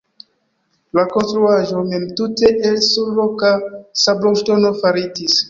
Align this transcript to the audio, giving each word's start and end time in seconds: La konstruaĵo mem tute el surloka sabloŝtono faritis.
La 0.99 1.03
konstruaĵo 1.11 1.83
mem 1.91 2.07
tute 2.21 2.49
el 2.71 2.81
surloka 2.87 3.53
sabloŝtono 4.07 4.75
faritis. 4.83 5.39